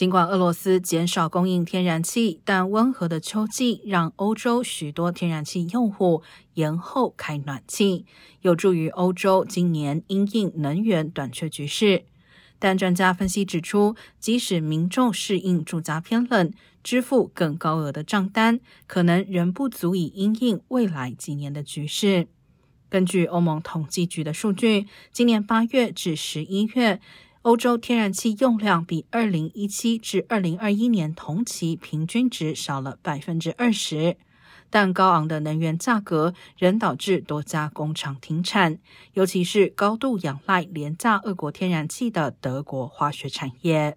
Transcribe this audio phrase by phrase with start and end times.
[0.00, 6.22] 尽管俄罗斯减少供应天然气，但温和的秋季让欧洲许多天然气用户
[6.54, 8.06] 延后开暖气，
[8.40, 12.04] 有助于欧洲今年因应能源短缺局势。
[12.58, 16.50] 但专家分析指出，即使民众适应住家偏冷，
[16.82, 22.28] 支付更高额的账单，可能仍不足以因应未来几年的局势。
[22.88, 27.02] 根据欧盟统计局的数据，今年八月至十一月。
[27.42, 34.18] 欧洲天然气用量比二零一七至二零二一年同期平均值少了百分之二十，
[34.68, 38.78] 但高昂的能源价格仍导致多家工厂停产，
[39.14, 43.96] 尤其是高度仰赖廉价俄国天然气的德国化学产业。